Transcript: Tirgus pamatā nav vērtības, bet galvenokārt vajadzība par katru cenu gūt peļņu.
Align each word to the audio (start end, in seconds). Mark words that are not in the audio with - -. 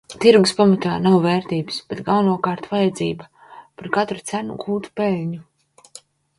Tirgus 0.21 0.51
pamatā 0.61 0.93
nav 1.07 1.17
vērtības, 1.25 1.77
bet 1.91 2.01
galvenokārt 2.09 2.71
vajadzība 2.73 3.29
par 3.59 3.93
katru 4.01 4.27
cenu 4.33 4.61
gūt 4.67 4.93
peļņu. 4.99 5.43